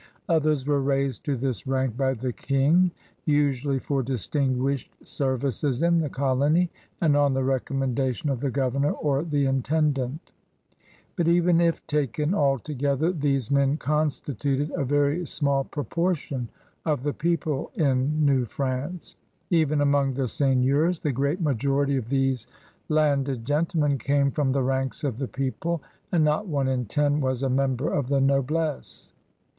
Others 0.29 0.65
were 0.65 0.81
raised 0.81 1.23
to 1.25 1.35
this 1.35 1.67
rank 1.67 1.95
by 1.95 2.15
the 2.15 2.33
ICing, 2.33 2.89
usually 3.25 3.77
for 3.77 4.01
distinguished 4.01 4.89
services 5.03 5.83
in 5.83 5.99
the 5.99 6.09
colony 6.09 6.71
and 6.99 7.15
on 7.15 7.35
the 7.35 7.43
recommendation 7.43 8.31
of 8.31 8.39
the 8.39 8.49
governor 8.49 8.93
or 8.93 9.21
the 9.23 9.45
intendant. 9.45 10.31
But, 11.15 11.27
even 11.27 11.61
if 11.61 11.85
taken 11.85 12.33
all 12.33 12.57
together, 12.57 13.11
these 13.11 13.51
men 13.51 13.77
constituted 13.77 14.71
a 14.71 14.83
very 14.83 15.19
smaQ 15.19 15.69
proportion 15.69 16.49
of 16.83 17.03
the 17.03 17.13
people 17.13 17.69
in 17.75 18.25
New 18.25 18.45
France. 18.45 19.17
Even 19.51 19.81
among 19.81 20.15
the 20.15 20.27
seigneurs 20.27 20.99
the 21.01 21.11
great 21.11 21.41
majority 21.41 21.95
of 21.95 22.09
these 22.09 22.47
landed 22.89 23.45
gentl^nen 23.45 23.99
came 23.99 24.31
from 24.31 24.51
the 24.51 24.63
ranks 24.63 25.03
of 25.03 25.19
the 25.19 25.27
people, 25.27 25.83
and 26.11 26.23
not 26.23 26.47
one 26.47 26.67
in 26.67 26.87
t^i 26.87 27.19
was 27.19 27.43
a 27.43 27.49
member 27.51 27.93
of 27.93 28.07
the 28.07 28.19
noblesse. 28.19 29.11